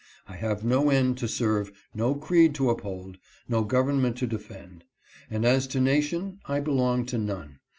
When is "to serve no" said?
1.19-2.15